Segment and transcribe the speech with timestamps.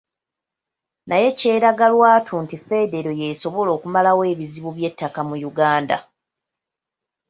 [1.07, 5.97] Naye kyeraga lwatu nti federo y'esobola okumalawo ebizibu by'ettaka mu Uganda.